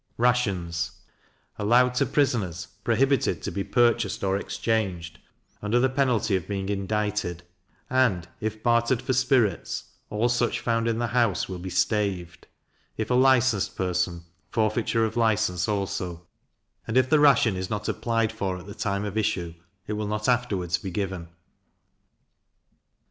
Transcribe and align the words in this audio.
Rations 0.17 0.93
allowed 1.59 1.93
to 1.93 2.07
prisoners, 2.07 2.67
prohibited 2.83 3.43
to 3.43 3.51
be 3.51 3.63
purchased 3.63 4.23
or 4.23 4.35
exchanged, 4.35 5.19
under 5.61 5.79
the 5.79 5.89
penalty 5.89 6.35
of 6.35 6.47
being 6.47 6.69
indicted; 6.69 7.43
and, 7.87 8.27
if 8.39 8.63
bartered 8.63 8.99
for 8.99 9.13
spirits, 9.13 9.83
all 10.09 10.27
such 10.27 10.59
found 10.59 10.87
in 10.87 10.97
the 10.97 11.05
house 11.09 11.47
will 11.47 11.59
be 11.59 11.69
staved; 11.69 12.47
if 12.97 13.11
a 13.11 13.13
licensed 13.13 13.75
person, 13.75 14.23
forfeiture 14.49 15.05
of 15.05 15.17
license 15.17 15.67
also: 15.67 16.25
And 16.87 16.97
if 16.97 17.07
the 17.07 17.19
ration 17.19 17.55
is 17.55 17.69
not 17.69 17.87
applied 17.87 18.31
for 18.31 18.57
at 18.57 18.65
the 18.65 18.73
time 18.73 19.05
of 19.05 19.15
issue, 19.19 19.53
it 19.85 19.93
will 19.93 20.07
not 20.07 20.27
afterwards 20.27 20.79
be 20.79 20.89
given. 20.89 21.27